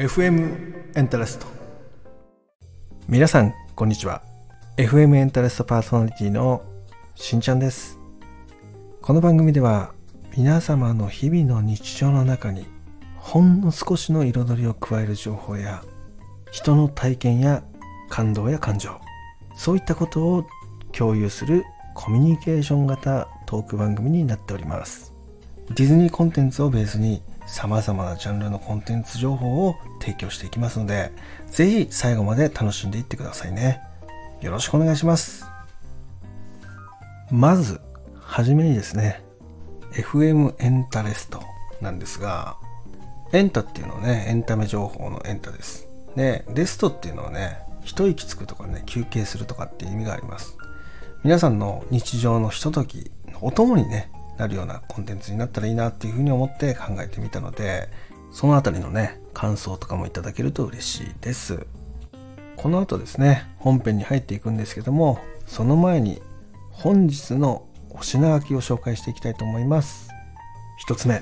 [0.00, 1.46] FM エンタレスト
[3.06, 4.22] 皆さんこんにちは。
[4.78, 6.62] FM エンタレストパーソナリティの
[7.16, 7.98] しんちゃんです。
[9.02, 9.92] この番組では
[10.34, 12.64] 皆様の日々の日常の中に
[13.18, 15.84] ほんの少しの彩りを加える情報や
[16.50, 17.62] 人の体験や
[18.08, 18.98] 感動や感情
[19.54, 20.46] そういったことを
[20.92, 25.12] 共有するコミュニケーション型トーク番組になっております。
[25.68, 31.10] ディズニーコンテンツをベースに様々なジャンルのコンテンツ情報を提供していきますので
[31.48, 33.80] ぜひ最後まで楽しんでいってくださいね。
[34.40, 35.44] よろしくお願いします。
[37.30, 37.80] まず
[38.18, 39.22] はじめにですね
[39.92, 41.42] FM エンタレスト
[41.80, 42.56] なんですが
[43.32, 45.88] エンタっていうのはねエンタメ情報のエンタです。
[46.16, 50.56] でレストっていうのはね一息つくとかね休憩するとかっていう意味があります。
[51.22, 57.90] 皆さんの日常のひとときのお供にねなるようなコンテンツになったらいいなっていうふうに思って考えてみたので
[58.32, 61.66] そのあたりのね感想とかもいただけると嬉しいです。
[62.56, 66.20] この後ですね本編に入っていくんですけどもその前に
[66.70, 70.08] 本日のお品書きを紹介していきたいと思います。
[70.78, 71.20] 一つ目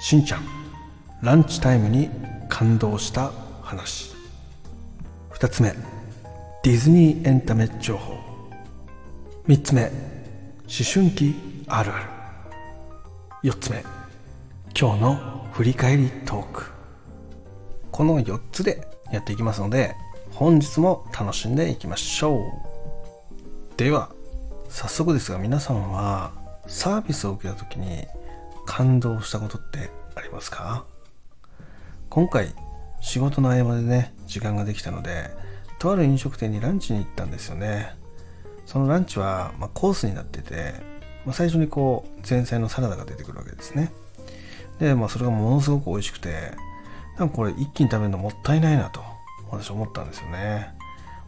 [0.00, 0.42] しんちゃん
[1.22, 2.10] ランチタイムに
[2.48, 3.30] 感動した
[3.62, 4.12] 話。
[5.30, 5.72] 二つ目
[6.64, 8.18] ディズニーエンタメ情報。
[9.46, 9.90] 3つ目思
[10.92, 11.34] 春期
[11.68, 12.09] あるある。
[13.42, 13.82] 4つ目。
[14.78, 16.64] 今日の振り返りトーク。
[17.90, 19.94] この4つでやっていきますので
[20.32, 22.42] 本日も楽しんでいきましょう。
[23.78, 24.10] では
[24.68, 26.32] 早速ですが皆さんは
[26.66, 28.06] サービスを受けた時に
[28.66, 30.84] 感動したことってありますか？
[32.10, 32.54] 今回
[33.00, 35.30] 仕事の合間でね時間ができたので
[35.78, 37.94] とある飲食店にランチに行ったんですよね。
[38.66, 40.74] そのランチは、まあ、コースになってて、
[41.24, 43.92] まあ、最初にこう前菜のサラダが出てくるわけですね。
[44.78, 46.52] で、まあ、それがものすごく美味しくて
[47.18, 49.02] なんかこれ一気に食べるのもったいないなと
[49.50, 50.74] 私思ったんですよね、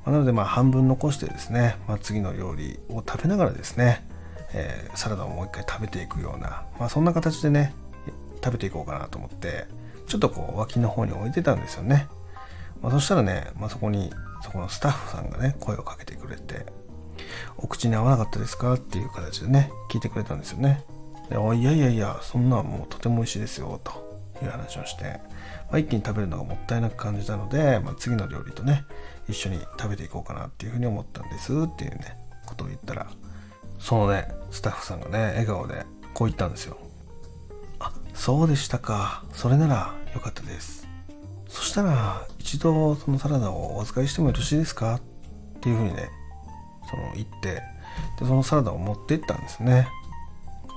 [0.04, 4.06] まあ、なのでまあ半分残してですね、まあ、次の料理を食べながらですね、
[4.54, 7.74] えー、サラダをもう一回食べていくような、まあ、そんな形でね
[8.42, 9.66] 食べていこうかなと思って
[10.06, 12.08] ちょっとこう脇の方に置いてたんですよね、
[12.80, 14.10] まあ、そしたらね、まあ、そこに
[14.42, 16.66] そこのスタッフさんがね声をかけてくれて
[17.56, 18.74] お口に合わなかったですか？
[18.74, 20.84] っていう形でね聞いてくれたんですよね。
[21.30, 23.92] でいやいやいやそんなんもうとても美味しいですよと
[24.42, 25.20] いう話をして、
[25.70, 28.84] まあ、一気に食べるのがもったいなく感じたので、まあ、次の料理とね
[29.28, 33.06] 一緒に食べていこうかなっていうふうに思ったんですっていうねことを言ったら
[33.78, 36.76] そのねスタッフさんがね笑顔でこう言ったんですよ
[37.78, 39.24] あそうでしたか。
[39.32, 40.86] それならよかったです。
[41.48, 44.96] そしたら一度そのサラダをお預かりしてもよろしいですか？
[44.96, 45.00] っ
[45.60, 46.10] ていうふうにね
[46.92, 47.62] その言ってで
[48.20, 49.88] そのサラダを持っていったんですね。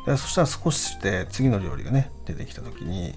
[0.06, 3.16] でそしたら少しして次の料理がね出てきた時に、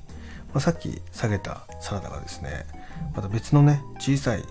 [0.52, 2.66] まあ、さっき下げたサラダがですね
[3.14, 4.44] また別のね小さい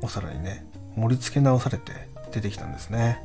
[0.00, 1.92] お皿にね盛り付け直されて
[2.32, 3.22] 出てきたんですね。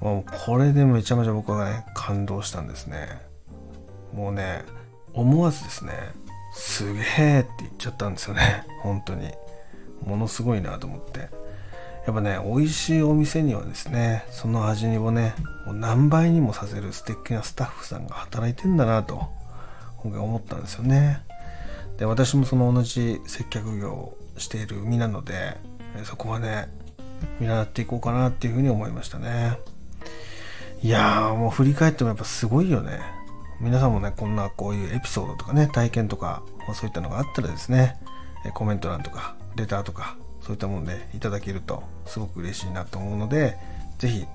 [0.00, 3.08] もうこれでめちゃめちゃ僕はね感動したんですね。
[4.12, 4.64] もうね
[5.14, 5.92] 思わずですね
[6.52, 8.66] すげえって言っちゃったんですよね。
[8.82, 9.30] 本当に。
[10.04, 11.28] ものすごいなと思って。
[12.06, 15.34] やっぱね美味しいお店にはですねその味をね
[15.66, 19.26] もう何倍にもさせる素敵なスタッフさんが働いてんだなと
[19.98, 21.22] 今回思ったんですよね。
[21.98, 25.56] で私もその同じ接客業をしている身なので
[26.04, 26.68] そこはね
[27.40, 29.58] 見習っていこうかなっていうふうに思いましたね。
[30.82, 33.00] いやもう振り返ってもやっぱすごいよね。
[33.60, 36.42] 皆さんもねこんなこういうエピソードとかね体験とか、
[36.74, 37.96] そういったのがあったらですね
[38.52, 43.56] コメント欄とかレターとかそういったものでいただけるとすごく嬉しいなと思うので
[43.98, 44.26] 是非書き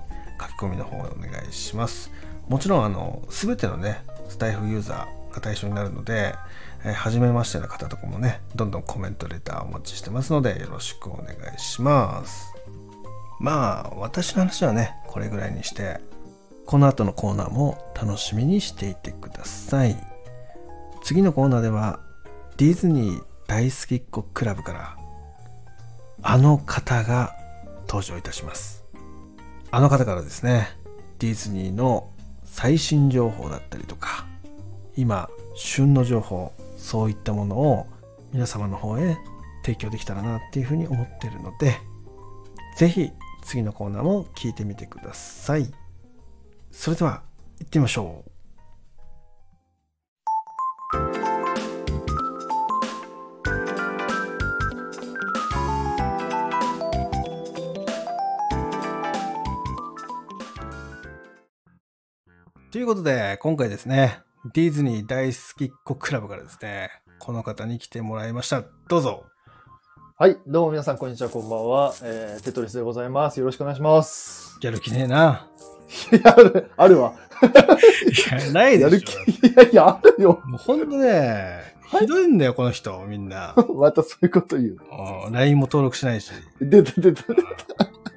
[0.59, 2.11] 込みの方をお願いします。
[2.49, 6.35] もちろんあの全てのねスタイフユーザーが対象になるので、
[6.83, 12.53] えー、初めましての方とかもねどんどんコメントレターお待ちしてますのでよろしくお願いします。
[13.39, 16.01] まあ私の話はねこれぐらいにして
[16.66, 19.95] この後のコーナーも楽しみにしていてください。
[21.03, 22.02] 次のコーナーでは
[22.58, 25.00] ディズニー大好きっ子クラブから
[26.23, 27.35] あの方が
[27.88, 28.84] 登場いたします
[29.72, 30.70] あの方からですね
[31.20, 32.09] ディズニーの
[32.44, 34.26] 最新情報だったりとか
[34.96, 37.88] 今旬の情報そういったものを
[38.34, 39.18] 皆様の方へ
[39.64, 41.78] 提供できたらなっていうふうに思ってるので
[42.78, 43.12] 是非
[43.44, 45.72] 次のコーナーも聞いてみてください。
[46.72, 47.22] それでは
[47.59, 48.30] 行ってみましょう
[62.81, 64.22] いうことで、今回ですね、
[64.53, 66.89] ディズニー大好きっ子クラブからですね、
[67.19, 68.63] この方に来てもらいました。
[68.87, 69.25] どうぞ。
[70.17, 71.93] はい、どうも皆さん、こんにちは、こんばんは。
[72.01, 73.39] えー、テトリスでございます。
[73.39, 74.57] よろしくお願いします。
[74.63, 75.47] やる気ねえな。
[76.11, 77.13] い や、ある、あるわ。
[77.43, 80.41] いや、ないやるでし気、いやいや、あるよ。
[80.43, 80.47] ょ。
[80.47, 83.53] もうほんとね、ひどいんだよ、この人、みんな。
[83.77, 84.77] またそういうこと言う。
[85.27, 86.31] うん LINE も登録しないし。
[86.59, 87.23] 出た出た。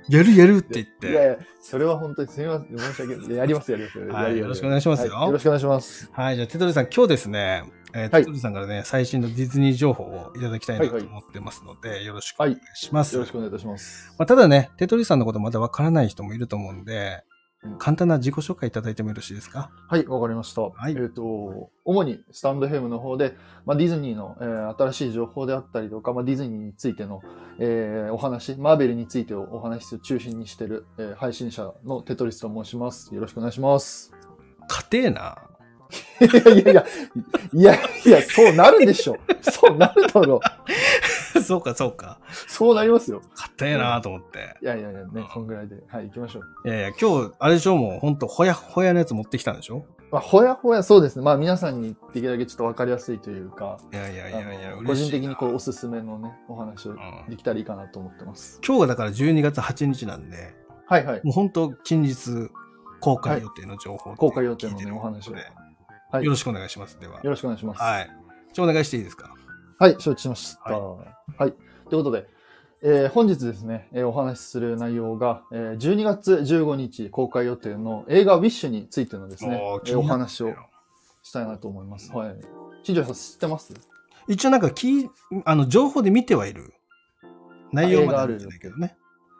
[0.09, 1.13] やるやるって言っいて。
[1.13, 2.79] やいや、それは本当にすみません。
[2.79, 3.27] 申し訳ない。
[3.27, 3.99] いややります、やります。
[3.99, 6.11] はいよろしくお願いしますよはよろしくお願いします。
[6.13, 7.65] はい、じゃあ、テトリさん、今日ですね、
[7.95, 13.15] えーはいテトリさんからね、最新のディズニー情報をいただきたいなと思ってますので、よろしくお願いします。
[13.15, 14.15] よろしくお願いいたします。
[14.19, 17.34] まあ、ただね、テトリさんのことまだわからない人もいると思うんで、うん
[17.79, 19.71] 簡単な自己紹介いただいてもよろしいですか？
[19.89, 20.63] はい、わかりました。
[20.63, 27.21] はいえっ、と、主にスタンドヘムの方で、まあ、ディズニーの、えー新しい情報であったりとか、まあ、ディズニーについての、
[27.59, 33.15] えーお話、マーベルについてをお話を中心にしている、えー配信者のテトリスと申します。
[33.15, 34.13] よろしくお願いします。
[34.91, 35.39] 家庭な。
[36.21, 36.85] いやいやいや、
[37.53, 37.75] いや
[38.07, 39.17] いや、そうなるでしょ。
[39.43, 40.41] そうなるだろう。
[41.43, 42.21] そうか、そうか。
[42.49, 43.21] そうなりますよ。
[43.59, 44.57] 家庭なと思って。
[44.63, 45.77] いやいやいや、ね、こんぐらいで。
[45.89, 46.69] はい、行きましょう。
[46.69, 49.85] いやいや、今日、あれでしょもう、ほんと、ほやほやのやつ持ってきたんでしょ？
[50.13, 51.25] まあ、ほやほや、そうですね。
[51.25, 56.99] まあ、皆さんにできるだけちょっとわかりやすいというか、いやいやいあやいや、個人的にこう、おすすめのね、お話をうん
[57.31, 58.61] できたらいいかなと思ってます。
[58.67, 60.55] 今日がだから12月8日なんで、
[60.87, 61.21] はいはい。
[61.25, 62.51] もう本当近日
[63.01, 65.33] 公開予定の情報、公開予定のねお話を
[66.13, 67.01] はいよろしくお願いします。
[67.01, 67.17] では。
[67.23, 67.83] よろしくお願いします。
[67.83, 68.11] はい。
[68.53, 69.34] じゃあお願いしていいですか？
[69.79, 70.71] はい、承知しました。
[70.73, 70.97] は
[71.39, 71.53] はい。
[71.91, 72.27] ということで、
[72.83, 80.55] えー本日ですね、えーお話しする内容が、えー12月15日公開予定の映画ウィッシュについてのですね、おーえーお話を
[81.23, 82.13] したいなと思います。
[82.13, 82.37] はい。
[82.83, 83.75] 新庄さん知ってます？
[84.29, 85.09] 一応なんかき、
[85.45, 86.73] あの、情報で見てはいる。
[87.73, 88.97] 内容までは見てないけどね。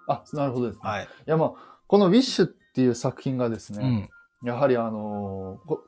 [0.09, 0.81] あ、なるほどですね。
[0.83, 1.05] はい。
[1.05, 4.09] いや、まあ、このウィッシュっていう作品がですね、
[4.43, 4.49] うん。
[4.49, 5.85] やはりあのーこ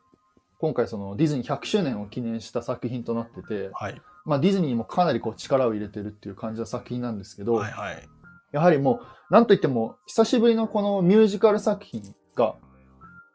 [0.59, 4.01] 今回そのディズニー100周年を記念した作品となってて、はい。
[4.27, 8.09] まあ、ディズニーもかなりこう力を入れてるっていう感じの作品なんですけど、はいはい。
[8.53, 9.01] やはりも
[9.31, 12.03] う、なんといっても、久しぶりのこのミュージカル作品
[12.35, 12.57] が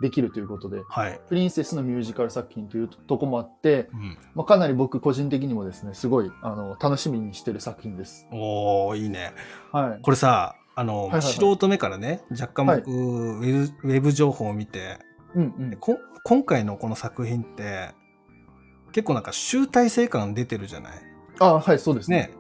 [0.02, 1.20] できるということで、はい。
[1.30, 4.18] プリンセスのミュージカル作品というとこもあって、うん。
[4.36, 8.28] まあ、かなり僕個人的にもですね、すごいあの楽しみにしてる作品です。
[8.32, 9.34] おー、いいね。
[9.72, 10.02] はい。
[10.02, 15.00] これさ、あの、はいはい素人目からね、若干僕、ウェブウェブ情報を見て、
[15.36, 15.78] うんうん。
[15.80, 17.94] こ今回のこの作品って、
[18.92, 20.94] 結構なんか集大成感出てるじゃない？
[21.40, 22.18] あ、はい、そうですね。
[22.18, 22.34] ね。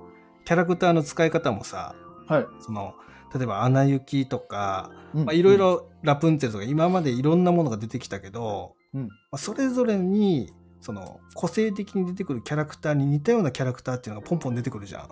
[0.45, 1.95] キャラクターの使い方もさ、
[2.27, 2.45] はい。
[2.59, 2.93] その、
[3.33, 4.91] 例えば、アナ雪とか、
[5.31, 5.57] いろい。
[5.57, 10.51] ろラプンツェルとか、今までいろんなものが出てきたけど、うんまあ、それぞれに、
[10.81, 15.09] その、個性的に出てくるキャラクターに似たようなキャラクターっていうのがポンポン出てくるじゃん。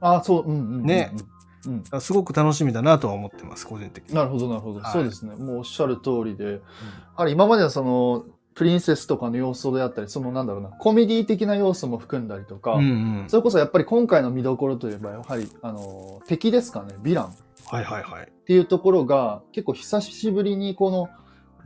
[0.00, 0.86] あ、そう、うんうんうんうん。
[0.86, 1.12] ね
[1.66, 1.84] うん。
[1.90, 4.14] らすごく楽しみだなとは思ってます、個人的に。
[4.14, 5.36] なるほど、なるほど、はいそうですね。
[5.36, 6.58] もうおっしゃる通りで、や
[7.16, 13.24] はり今まではその、プリンセスとかの要素であったり、そのなんだろうな、コメディ的な要素も含んだりとか、うんうん。
[13.28, 18.32] それこそやっぱり今回の見どころといえば、やはり、あの、敵ですかね、ヴィランっはいはいはい。
[18.46, 21.08] ていうところが、結構久しぶりにこの、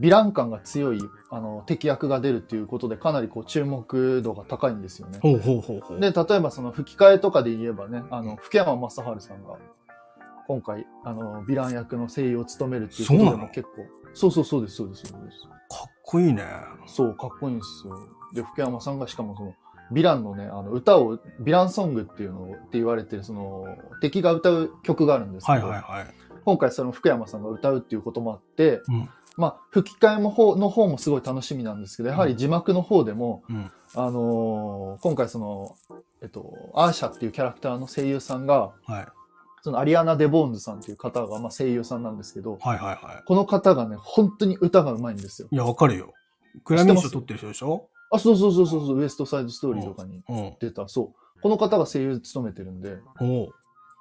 [0.01, 1.01] ヴィラン感が強い
[1.31, 5.19] あの敵役が出るっていうことでかなりこう注目度が高いんですよね。
[5.23, 6.01] ほうほうほうほう。
[6.01, 8.97] で、例えばその吹き替えとかで言えばね、あの、福山雅治
[9.27, 9.57] さんが、
[10.47, 15.49] 今回、あの、ヴィラン役の声優を務めるっていうことでも結構、そうそうそうです、そうです、そうです。
[15.69, 16.45] かっこいいね。
[16.87, 18.09] そう、かっこいいんですよ。
[18.35, 19.55] で、福山さんがしかもその、
[19.93, 23.65] ヴィランのね、あの、歌を、ヴィランソングっていうのを、って言われてる、その、
[24.01, 26.15] 敵が歌う曲があるんですけど、はいはいはい。
[26.45, 33.71] 今回その福山さんが歌うっていうこともあって、うんまあ、吹き替えも方の方もすごい楽しみなんですけど、やはり字幕の方でも、うん。
[33.95, 35.77] あのー今回その、
[36.23, 39.07] えっと、アーシャっていうキャラクターの声優さんが、はい。
[39.67, 45.49] そのアリアナ・デ・ボーンズさんっていう方が、まあ、声優さんなんですけど、はいはいはこの方がね、本当に歌がうまいんですよ。
[45.51, 45.57] い。
[45.57, 46.15] いや、わかるよ。
[46.65, 47.89] グラミー賞取ってる人でしょ？
[48.13, 50.57] あ、そうそうそうそうそう、ウエストサイドストーリーとかにうん。
[50.61, 51.41] 出た、そう。
[51.43, 53.49] この方が声優務めてるんで、おう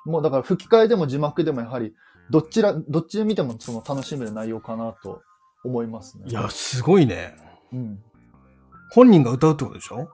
[0.06, 1.96] もうだから吹き替えでも字幕でもやはり、
[2.30, 5.24] どちら、どっちで見てもその楽しめる内容かなと
[5.64, 6.26] 思いますね。
[6.28, 7.34] いや、すごいね。
[7.74, 8.04] うん。
[8.92, 10.08] 本人が歌うってことでしょ？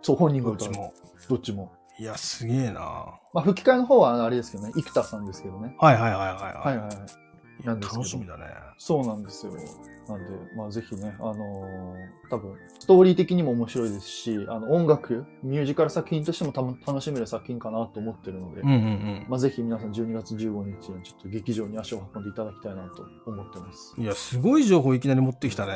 [0.00, 0.72] そう、本人が歌う。
[0.72, 0.94] どっちも。
[1.28, 1.72] どっちも。
[1.98, 3.20] いや、すげえな。
[3.34, 5.74] まあ、吹き替えの方はあれですけどね、生田さんですけどね。
[5.78, 6.68] はいはいはいはい。
[6.68, 7.24] はいはい
[7.62, 8.44] なんです楽しみだね。
[8.78, 9.52] そうなんですよ。
[9.52, 19.26] なんで、まあ、ぜひね、あのー多分、ストーリー的にも面白いですし、あの、音楽、ミュージカル作品としても多分楽しめる作品かなと思ってるので、うんうんうん。
[19.28, 23.94] まあ、ぜひ皆さん12月15日にちょっと劇場に足を運んでいただきたいなと思ってます。
[23.96, 25.72] いや、すごい情報いきなり持ってきたね。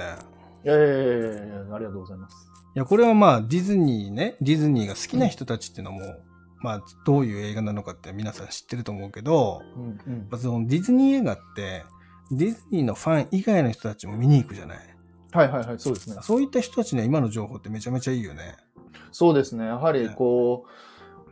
[0.64, 2.36] いやいやいやいやいやありがとうございます。
[2.74, 6.00] いや、これはまあ、ディズニーね、ディズニーが好きな人たちっていうのも、
[6.60, 10.28] まあ、どういう映画なのかって皆さん知ってると思うけど、うんうんやっ。
[10.28, 11.84] ぱそのディズニー映画って、
[12.30, 14.78] ディズニーのファン以外の人たちも見に行くじゃない？
[15.32, 16.16] はいはいはい、そうですね。
[16.22, 18.56] そういった人たちには今の情報ってめちゃめちゃいいよね。
[19.12, 19.66] そうですね。
[19.66, 20.66] やはりこ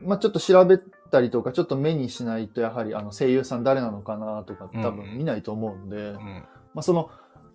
[0.03, 0.79] う、まあちょっと調べっ
[1.11, 6.19] たりとか、ちょっと目にしないと、やはりあの声優さん誰なのかなとか多うん分見ないと思うんで、うん
[6.75, 7.11] まあ、その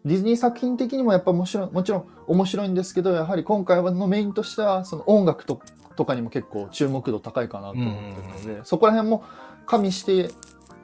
[0.05, 5.61] ディズニー作品的にもやっぱもちろんもちろん面白いんですけどやはり今回のメインとしてはその音楽と
[5.95, 9.23] とかにも結構注目度高いかなと思ってるので、そこら辺も
[9.67, 10.31] 加味して、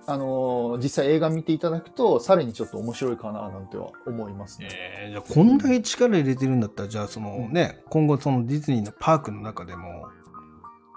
[0.06, 4.68] あのー実際映画見ていただくとさらにちょっと面白いかななんては思いますね。
[4.72, 10.08] えーじゃあこんだけ力入れてるんだったらじゃあそのね今後そのディズニーのパークの中でも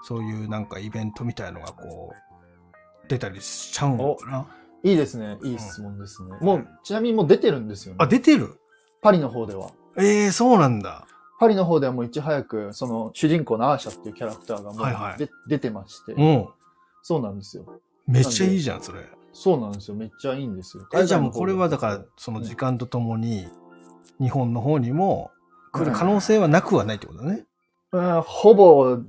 [0.03, 4.47] そういうなんかイベントみたいのがこう出たりしちゃうのかな？
[4.83, 5.37] いいですね。
[5.43, 6.31] いい質問ですね。
[6.41, 7.97] もう、ちなみにもう出てるんですよね。
[7.99, 8.59] あ出てる？
[9.01, 9.71] パリの方では。
[9.97, 11.05] えー、そうなんだ
[11.39, 16.13] パリの方ではもういち早く、その主人公のアーシャっていうキャラクターがもうで、はいはい出てまして。
[16.13, 16.47] うん
[17.03, 17.65] そうなんですよ。
[18.07, 18.99] めっちゃいいじゃんそれ
[19.33, 19.95] そうなんですよ。
[19.95, 20.87] めっちゃいいんですよ。
[20.93, 23.47] えじゃあもうこれはだからその時間とともに
[24.19, 25.31] 日本の方にも
[25.71, 27.45] 来る可能性はなくはないってことだね、
[27.91, 28.99] うん、ほぼ、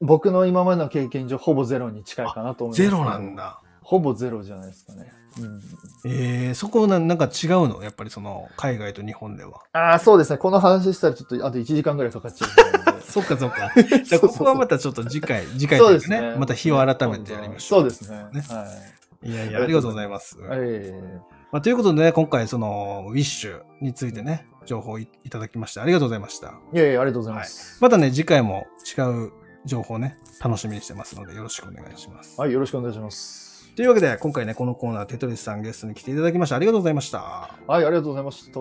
[0.00, 2.90] 僕の今までの経験上、ほぼゼロに近いかなと思います。
[2.90, 3.34] ゼロなん。
[3.34, 5.12] だほぼゼロじゃないですかね。
[5.38, 5.62] うん、
[6.04, 7.82] えー、そこななんか違うの？
[7.82, 9.62] やっぱりその海外と日本では。
[9.72, 10.38] ああ、そうですね。
[10.38, 13.00] この話したらちょっとあと1時間ぐらいかかっちゃう。
[13.02, 13.72] そっかそっか。
[14.04, 16.20] じゃあここはまたちょっと次回次回といううかそですね。
[16.20, 17.80] ねまた日を改めてやりましょう。
[17.80, 18.26] そうですね。
[18.32, 18.40] ね。
[18.48, 19.00] はい。
[19.34, 20.40] やいやありがとうございます、い。
[20.42, 21.20] え
[21.52, 26.54] まあ、ということでね今回そのウィッシュについてね情報いいただきましてありがとうございました。
[26.72, 27.78] えいやいや、ありがとうございます。
[27.82, 29.32] またね次回も違う
[29.64, 33.49] 情報ね楽しみにしてますのでよろしくお願いします、はい、よろしくお願いします。
[33.76, 37.18] というわけで今回ねこのコーナーテトリスさんゲストに来ていただきましたありがとうございました。
[37.20, 38.60] はい、ありがとうございました。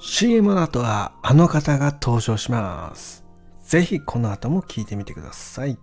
[0.00, 3.24] CM の後はあの方が登場します。
[3.64, 5.78] ぜひこの後も聞いてみてください。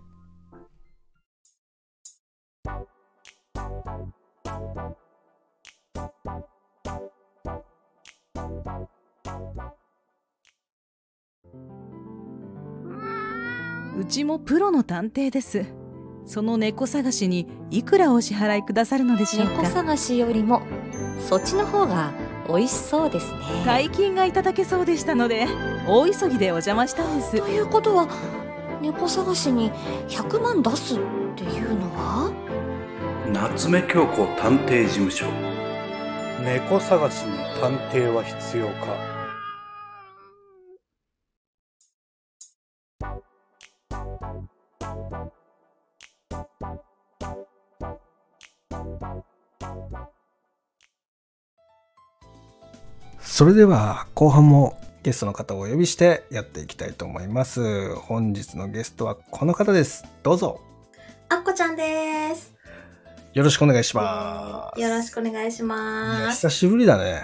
[13.98, 15.81] うちもプロの探偵です
[16.26, 20.62] その猫探しにいくらお支払いくださるのでしょう猫か探しよりも
[21.20, 22.12] そっちの方が
[22.48, 23.38] 美味しそうですね。
[23.64, 25.46] 大金がいただけそうでしたので
[25.86, 27.36] 大急ぎでお邪魔したんです。
[27.36, 28.08] ということは
[28.80, 29.70] 猫探しに
[30.08, 30.98] 100万出すっ
[31.36, 32.32] ていうのは？
[33.32, 35.26] 夏目京子探偵事務所。
[36.44, 39.11] 猫探しに探偵は必要か？
[53.42, 57.92] それでは後半もゲストの方をお呼びしてやっていきたいと思います。
[57.96, 60.04] 本日のゲストはこの方です。
[60.22, 60.60] どうぞ。
[61.28, 62.54] あっこちゃんです。
[63.34, 64.80] よろしくお願いします。
[64.80, 66.36] よろしくお願いします。
[66.36, 67.20] 久しぶりだね。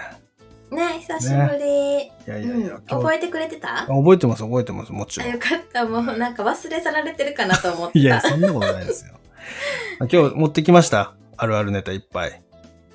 [0.71, 2.07] ね、久しぶり。
[2.07, 3.85] いやいやいや、うん、覚えてくれてた？
[3.87, 5.29] 覚えてます覚えてますもちろん。
[5.29, 5.85] あよかった。
[5.85, 8.27] もうなんか忘れ去られてるかなと思って いやた。
[8.27, 9.13] そんなことないですよ。
[10.11, 11.13] 今日持ってきました。
[11.37, 12.41] あるあるネタいっぱい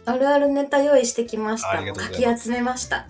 [0.07, 1.83] あるあるネタ用意してきました。
[1.93, 3.07] かき集めました。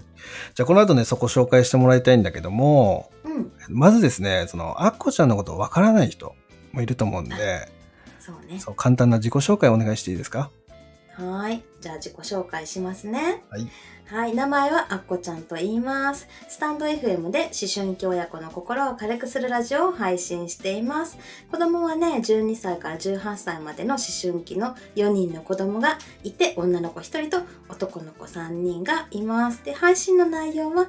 [0.54, 6.34] じゃあこの後ねそこ紹介してもらいたいんだけどもうん、まずですねそのあっこちゃんのことわからない人
[6.72, 7.68] もいると思うんで
[8.20, 8.58] そうね。
[8.58, 10.50] そう簡単な自己紹介お願いしていいですか？
[11.16, 11.62] はーい。
[11.84, 13.44] じゃあ自己紹介しますね。
[13.50, 13.68] はい。
[14.06, 14.34] はい。
[14.34, 16.28] 名前はあっこちゃんと言います。
[16.46, 21.16] スタンド FM で思春期親子の心を軽くするラジオを配信しています。
[21.50, 29.64] 子供はね、12歳から18歳までの思春期の4人の子供がいて、女の子1人と男の子3人がいます。
[29.64, 30.88] で、配信の内容は思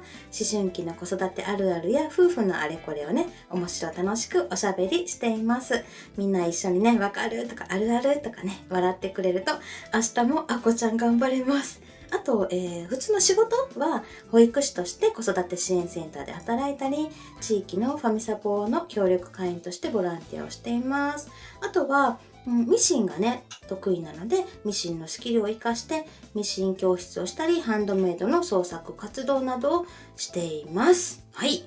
[0.50, 5.84] 春期の子育てあるあるや夫婦のあれこれをね、面白楽しくおしゃべりしています。
[6.18, 9.52] みんな一緒にね、わかるとかあるあるとかね、笑ってくれると
[9.94, 11.80] 明日もあこちゃん頑張れます。
[12.12, 17.08] あと、えー普通の仕事は保育士として子育て支援センターで働いたり
[17.40, 21.28] 地域のファミサポの協力会員としてボランティアをしています。
[21.60, 31.24] あとは、うん、ミシンがね得意なのでミシンのスキルを生かしてミシン教室をしたりハンドメイドの創作活動などをしています。
[31.32, 31.54] はい。
[31.54, 31.64] い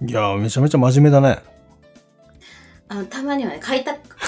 [0.00, 1.42] やーめちゃめちゃ真面目だね。
[2.88, 3.58] あのたまにはね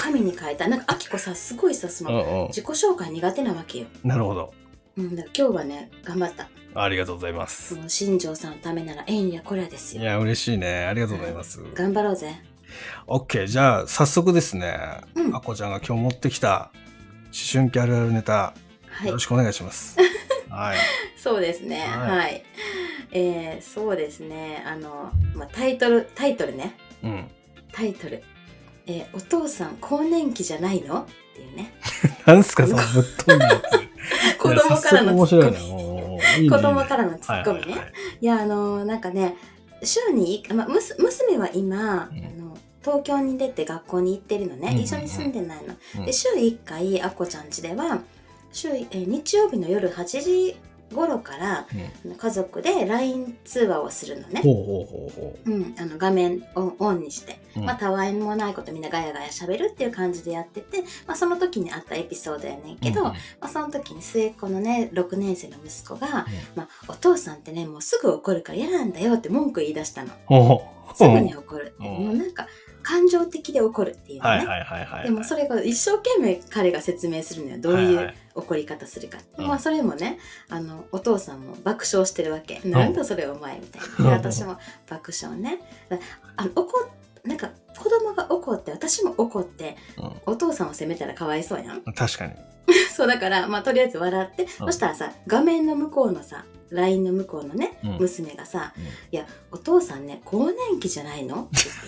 [0.07, 0.67] 紙に書いた。
[0.67, 4.53] なんかあきこさすごいさそのうん自己紹介苦手なわけよ、うんなるほど。
[4.97, 6.49] うん、だから今日はね頑張った。
[6.75, 7.77] ありがとうございます。
[7.87, 10.03] 新庄さんのためならえんやこらですよ。
[10.03, 10.85] いや嬉しいね。
[10.85, 11.59] ありがとうございます。
[11.73, 12.41] 頑張ろうぜ。
[13.07, 14.77] OK じゃあ早速ですね、
[15.15, 15.35] うん。
[15.35, 18.53] あこちゃんが今日持ってきた思春期あるあるネタ
[18.89, 19.07] はい。
[19.07, 19.97] よろしくお願いします、
[20.49, 20.77] はい。
[21.15, 21.81] そうですね。
[21.81, 22.09] はい。
[22.09, 22.43] はい、
[23.11, 24.63] えー、そうですね。
[24.65, 26.75] あの、まあ、タイトルタイトルね。
[27.03, 27.27] うん。
[27.71, 28.23] タイトル、
[28.87, 31.73] えーお父さん更年期じゃないの?」っていうね。
[32.25, 34.37] なんすかそのぶっ飛んだやつ。
[34.39, 36.49] 子供からのツッコミ。
[36.49, 37.91] 子供からのツッコミね、はいはいはい。
[38.21, 39.35] いやあのなんかね
[39.83, 42.17] 週にまあ、むす娘は今、うん。
[42.25, 44.79] あの東京に出て学校に行ってるのね、うん。
[44.79, 46.05] 一緒に住んでないの、うん。
[46.05, 47.99] で週1回あっこちゃん家では
[48.51, 50.55] 週えー日曜日の夜8時
[50.93, 51.67] 頃から
[52.17, 55.49] 家族で LINE 通話をするのね、ほうほうほうほう。
[55.49, 57.65] ん、あの画面をオンにして、うん。
[57.65, 66.25] まあたわいもないことみんなガヤガヤ喋るっていう感じでやってて、まあ、その時にあったエピソードやねんけど、うんまあ、その時に末っ子のね6年生の息子が、
[66.55, 70.11] まあ、お父さんってねもうすぐ怒るから嫌なんだよって文句言い出したの。
[70.95, 71.75] すぐに怒る。
[71.79, 72.47] もうなんか
[72.87, 74.45] 感情的で怒るっていうのね、
[75.03, 84.15] でもそれが一生懸命彼が説明するのよどうはいいうはい怒り方するかまあそれもねあのお父さんも爆笑してるわけ、なんだそれお前みたいな。
[84.21, 85.59] で私も爆笑ね。
[85.89, 85.97] だ
[86.37, 86.89] あの怒っ
[87.27, 90.33] なんか子供が怒って私も怒って、うん。
[90.33, 91.81] お父さんを責めたらかわいそうやん。
[91.81, 92.33] 確かに。
[92.89, 97.97] そうだからまあとりあえず笑って、そしたらさ画面の向こうのさ LINE の向こうのね、うん。
[97.99, 101.87] 娘がさうん「いやお父さんね更年期じゃないの?」って言って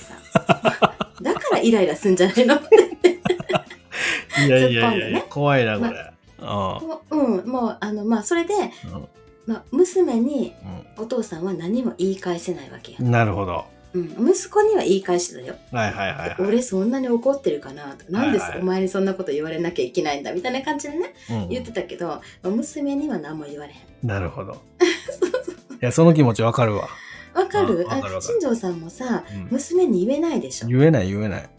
[0.79, 0.95] さ。
[1.21, 2.55] だからイライラすんじゃないの？
[2.55, 3.19] って言って
[4.47, 6.11] いやいやいやいや怖いなこれ。
[6.41, 8.53] もううんもうあのまあそれで、
[9.45, 10.53] まあ、娘に
[10.97, 15.55] お父さんは何も言い返せないわけよ、なるほどうん、息子には言い返してたよ。
[15.71, 16.35] はいはいはいはい。
[16.39, 18.61] 俺そんなに怒ってるかなとなんではいはい。
[18.61, 21.49] お前にそんなこと言われなきゃいけないんだみたいな感じでねうん。
[21.49, 24.07] 言ってたけど、まあ娘には何も言われへん。
[24.07, 24.61] なるほど。
[25.81, 26.87] いやその気持ちわかるわ。
[27.33, 27.87] わかる？
[28.21, 29.47] 新庄さんもさうん。
[29.51, 31.49] 娘に言えないでしょ、言えない言えない。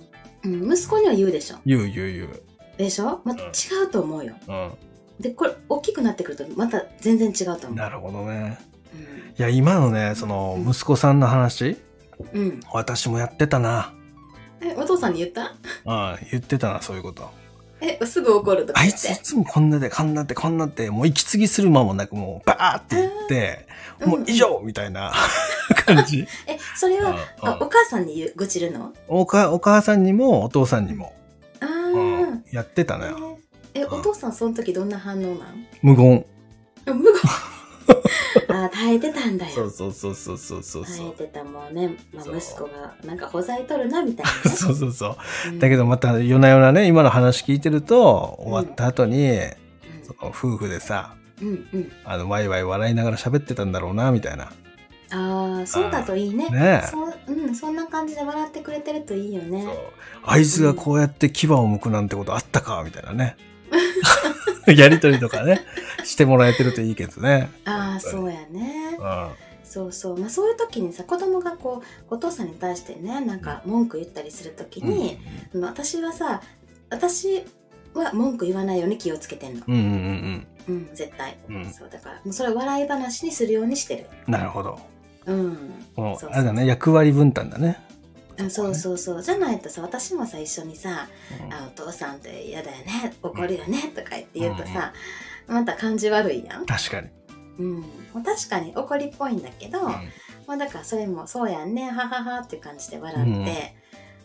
[0.44, 1.56] うん、息子には言うでしょ。
[1.66, 2.42] 言う言う言う。
[2.78, 3.20] でしょ？
[3.24, 3.48] またうん。
[3.50, 4.34] 違うと思うよ。
[4.48, 8.58] うでこれ大きくなってくるとまた全然違うと思う、んなるほどね。
[8.94, 9.00] うん。
[9.00, 9.04] い
[9.36, 11.76] や今のねその息子さんの話
[12.32, 13.92] うん、私もやってたな。
[14.60, 15.54] えお父さんに言った？
[15.86, 17.30] うん言ってたなそういうこと。
[17.80, 23.66] えすぐ怒るとかあいついつもこんなでこんなってこんなってもう息継ぎする間もなくもうバーって言って
[24.00, 24.10] うん。
[24.10, 24.60] もう以上！
[24.62, 25.12] みたいな。
[25.86, 26.26] 感じ。
[26.46, 27.16] えそれはうん
[27.48, 28.92] あお母さんに言う愚痴るの？
[29.08, 31.14] おかお母さんにもお父さんにも、
[31.60, 33.38] あうーん、やってたのよ。
[33.72, 35.66] ええうんお父さんその時どんな反応なん？
[35.80, 36.24] 無言。
[36.86, 37.12] あ無言
[38.48, 39.52] あー耐えてたんだよ。
[39.52, 40.84] そうそうそうそうそうそう。
[40.84, 44.50] 耐えてたもんね、まあ、息子がなんかほざいとるなみたいなね。
[44.56, 45.16] そうそうそう。
[45.48, 45.58] うん。
[45.58, 49.50] だけどまた夜な夜なね今の話聞いてると終わった後に、うん。
[50.04, 51.92] その夫婦でさうんうん。
[52.04, 54.52] あのワイワイ笑いながら喋ってたんだろうなみたいな。
[55.12, 56.48] ああそうだといいね。
[56.50, 56.82] ね。
[56.84, 59.64] えそううんそんな感じで笑ってくれてるといいよね。
[59.64, 59.74] そう。
[60.24, 63.36] あいつがこうやって牙を剥くなんてことあったかみたいなね
[64.76, 65.60] やりとりとかね
[66.04, 68.98] してもらえてるといいけどね、ああそうやね。
[68.98, 69.28] うん、
[69.64, 70.18] そうそう。
[70.18, 75.18] まあそういう時にさ子供がこうお父さんに対してねなんか文句言ったりする時に、
[75.54, 76.40] まあ私はさ
[76.90, 77.44] 私
[77.94, 79.64] は文句言わないように気をつけてんの。
[79.66, 80.90] うんうんうんうん。
[80.94, 81.56] 絶対、うん。
[81.56, 84.06] うんそうだからもうそれ笑い話にするようにしてる。
[84.26, 84.78] なるほど。
[85.26, 85.74] うん。
[85.96, 86.32] もそうう。
[86.32, 87.78] あれだね役割分担だね、
[88.46, 89.22] あそうそうそう。
[89.22, 91.08] じゃないとさ私もさ一緒にさ
[91.44, 91.52] うん。
[91.52, 94.92] あお父さんって嫌だよね怒るよねとか言って言うとさ、
[95.46, 97.08] また感じ悪いやん、確かに、
[97.58, 97.80] うん、
[98.14, 99.86] まあ確かに怒りっぽいんだけど、うん。
[100.46, 103.74] まあだからそれもそうやんねはははっていう感じで笑って、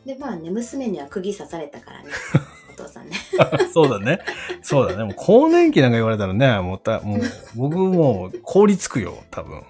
[0.06, 2.10] でまあね娘には釘刺されたからね
[2.74, 3.18] お父さんね。
[3.74, 4.20] そうだね。
[4.62, 5.04] そうだね。
[5.06, 7.22] もう更年期なんか言われたらね、もうた、もう、
[7.56, 9.64] 僕もう凍りつくよ、多分。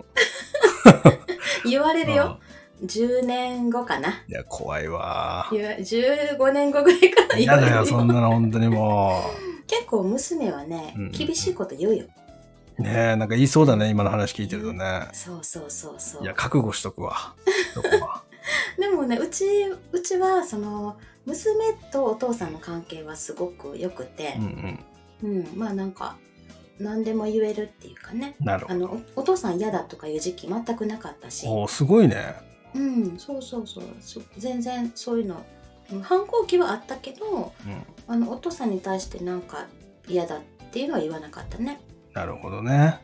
[1.69, 2.39] 言われるよ
[2.83, 4.31] 10年後かなうん。
[4.31, 5.47] いや、怖いわ。
[5.51, 9.21] 言わ15年後ぐらいから言われる嫌だよ、そんなの、本当にも
[9.67, 12.05] 結構娘はね、うん厳しいこと言うよ
[12.77, 12.81] う。
[12.81, 15.07] ねえ、なんか言いそうだね、今の話聞いてるとね。
[15.13, 17.33] そうそうそうそういや、覚悟しとくわ。
[17.73, 18.23] そこは。
[18.77, 19.45] でもねうち
[19.91, 24.79] うちはその娘とお父さんの関係はすごく良くてうん
[25.23, 25.29] う、ん。
[25.31, 26.17] うんまあなんか
[26.79, 28.75] 何でも言えるっていうかねなるほど。
[28.75, 32.35] あのおお父さん嫌だとかいう時期全くなかったしおーすごいね。
[32.75, 32.79] う
[33.15, 35.43] んそうそうそうそ全然そういうの
[35.91, 37.83] うん反抗期はあったけどうん。
[38.07, 39.65] あのお父さんに対してなんか
[40.07, 41.79] 嫌だっていうのは言わなかったね
[42.13, 42.99] なるほどね。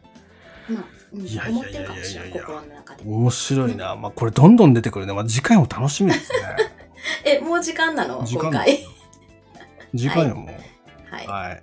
[0.70, 3.96] まあ、うんいやいや思ってるかもしれないいやいやいや心の中で面白いな。
[3.96, 5.14] まあ、これどんどん出てくるね。
[5.14, 6.40] まあ、次回も楽しみですね。
[7.26, 8.24] えもう時間なの？
[8.24, 8.88] 時間今回
[9.96, 10.48] 次回ももう。
[11.14, 11.62] はい、はい。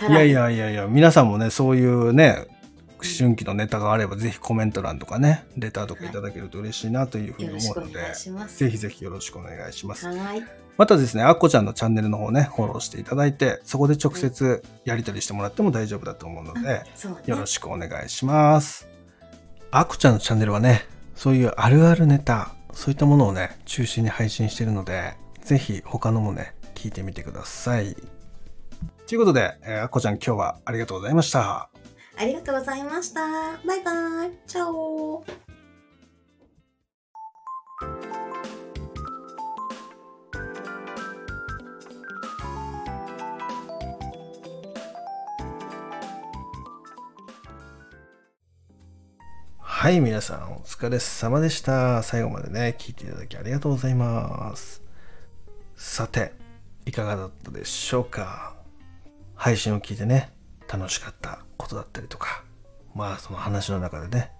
[0.00, 2.57] たらいやいやいやいや、皆さんもね、そういうね、思
[3.04, 10.06] 春期のネタがあれば、ぜひコメント欄とかね、レターとかいただけると嬉しいなというふうに思うので、願いぜひぜひよろしくお願いします。
[10.06, 16.84] はいまたですね、あっこちゃんのチャンネルの方ね、フォローしていただいて、そこで直接やり取りしてもらっても大丈夫だと思うので、ね
[17.26, 18.88] よろしくお願いします。
[19.72, 27.96] あっこちゃんのチャンネルはね、そういうあるあるネタ、そういったものをね、中心に配信しているので、ぜひ他のもね、聞いてみてください。
[29.08, 31.70] ということで、えーあっこちゃん今日はありがとうございました。
[32.20, 33.20] ありがとうございました。
[33.64, 34.32] バイバイ。
[34.48, 35.24] チャオ
[49.60, 52.02] はい、皆さんお疲れ様でした。
[52.02, 54.82] 最後までね、聞いていただきありがとうございます。
[55.76, 56.32] さて、
[56.84, 58.56] いかがだったでしょうか？
[59.36, 60.32] 配信を聞いてね、
[60.70, 62.44] 楽しかったことだったりとか、
[62.94, 64.30] まあその話の中でね、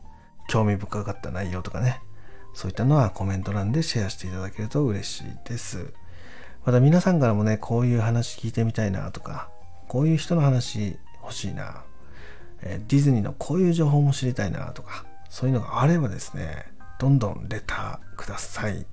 [0.49, 2.01] 興味深かった内容とかね、
[2.55, 5.93] そういったのはコメント欄でシェアしていただけると嬉しいです。
[6.65, 9.49] また皆さんからもね、こういう話聞いてみたいなとか、
[9.89, 11.85] こういう人の話欲しいな、
[12.63, 16.67] えディズニーのこういう情報も知りたいなとか、そういうのがあればですね、
[16.99, 18.87] どんどんレターください。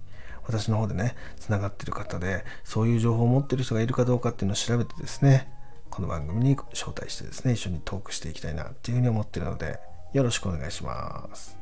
[0.44, 5.50] 私の方でね、つながってる方で、そういう情報を持ってる人がいるかどうかっていうのを調べてですね、
[5.96, 9.80] この番組に招待してですね、一緒にトークしていきたいなっていうふうに思ってるので、
[10.12, 11.58] よろしくお願いします。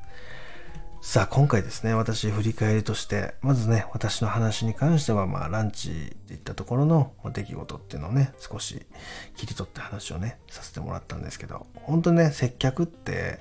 [1.04, 8.88] さあ、今回ですね、私振り返りとして、まずね、私の話に関しては、まあ、ランチで行ったところのま出来事っていうのをね、少し
[9.36, 13.40] 切り取って話をね、させてもらったんですけど、本当にね、接客って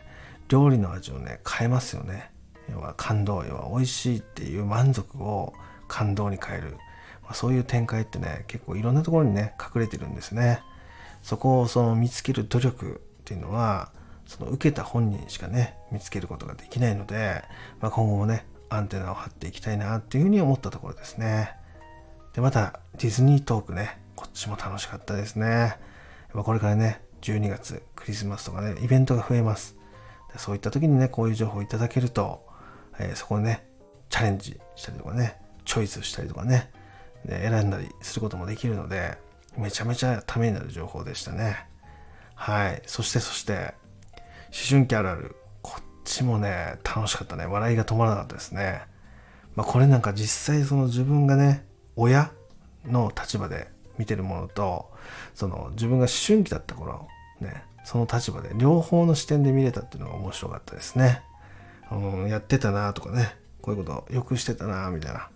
[0.48, 2.32] 料理の味をね、変えますよね。
[2.70, 5.54] 要は感動、要は美味しいっていう満足を
[5.88, 6.76] 感動に変える。
[7.22, 10.60] まあ、そういう展開ってね、結構いろんなところにね、隠れてるんですね。
[11.22, 13.90] そこをその見つける努力っていうのは、
[14.26, 17.42] その受けた本人しかね、見つけることができないので、
[17.80, 21.54] まあ、今後もね、アンテナを張っていきたいなっていうふうに思ったところですね。
[22.34, 25.46] で、また、ディズニートークね、こっちも楽しかったですね。
[25.46, 25.78] やっ
[26.32, 29.76] ぱこれからね、12月、クリスマスとかね、イベントが増えます。
[30.32, 32.46] でそういった時にね、こういう情報をいただけると、
[32.98, 33.66] えーそこにね、
[34.08, 36.70] チャレンジしたりとかね、チョイスしたりとかね、
[37.24, 39.18] で選んだりすることもできるので、
[39.56, 41.66] めちゃめちゃためになる情報でしたね。
[42.34, 42.82] はい。
[42.86, 43.74] そしてそして、
[44.46, 45.36] 思春期あるある。
[45.62, 47.46] こっちもね、楽しかったね。
[47.46, 48.82] 笑いが止まらなかったですね。
[49.54, 52.32] まあこれなんか実際その自分がね、親
[52.86, 54.90] の立場で見てるものと、
[55.34, 57.06] その自分が思春期だった頃、
[57.40, 61.22] ね、その立場で両方の視点で見れたっていうのが面白かったですね。
[61.90, 65.28] うん、やってたなとかね、こういうことよくしてたなみたいな。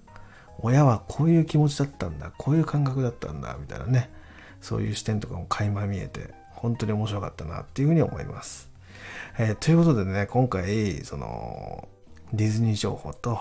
[0.61, 4.11] 親はこういう気持ちだったんだ、こういう感覚だったんだ、みたいなね。
[4.61, 8.71] そういう視点とかも垣間見えて、本当に面白かったなっていうふうに思います。
[9.39, 11.89] えーということでね、今回、その、
[12.33, 13.41] ディズニー情報と思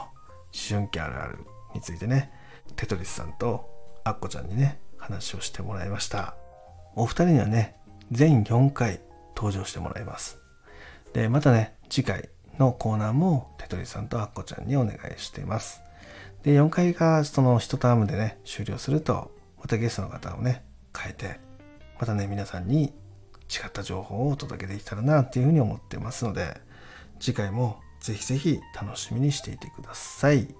[0.69, 1.39] 春期あるある
[1.73, 2.31] についてね、
[2.75, 3.69] テトリスさんと
[4.03, 6.35] アッコちゃんにね、話をしてもらいました。
[6.95, 7.75] お二人にはね、
[8.11, 9.01] 全4回
[9.35, 10.37] 登場してもらいます。
[11.13, 15.81] で、またね、次回のコーナーもテトリスさんとアッコちゃんにお願いしています。
[16.45, 20.63] で、4回がその1タームでね、終了すると、またゲストの方をね、
[20.95, 21.39] 変えて、
[21.99, 26.61] またね、皆さんに違った情報をお届けできたらなっていうふうに思ってますので、
[27.19, 30.53] 次回もぜひぜひ楽しみにしていてください。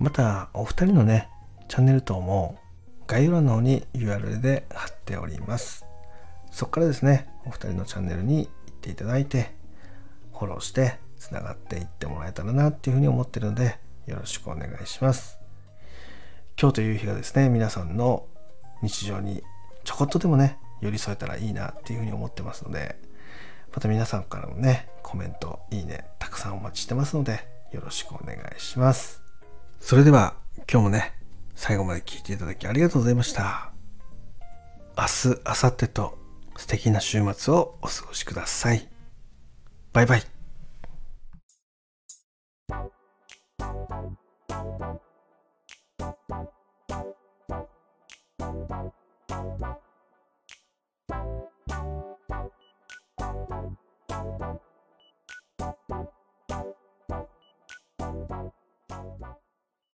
[0.00, 1.28] また、お二人のね、
[1.68, 2.58] チャンネル等も
[3.06, 5.86] 概要欄の方に URL で貼っております。
[6.50, 9.54] そこからですね、お二人のチャンネルに行っていただいて、
[10.32, 15.38] フォローしてつながっていってもらえたらなっていうふうに思ってるので、よろしくお願いします。
[16.60, 18.26] 今日という日がですね、皆さんの
[18.82, 19.42] 日常に
[19.84, 22.98] ちょこっとでもね、寄り添えたらいいなっていうふうに思ってますので、
[23.72, 29.22] また皆さんからのね、コメント、いいね、たくさんお待ちしてますので、よろしくお願いします。
[29.80, 30.34] それでは、
[30.70, 31.14] 今日もね、
[31.54, 33.72] 最後まで聞いていただきありがとうございました。
[34.96, 36.18] 明日、明後日と
[36.56, 38.88] 素敵な週末をお過ごしください。
[39.92, 40.22] バイバイ。
[44.80, 44.96] 「Bye.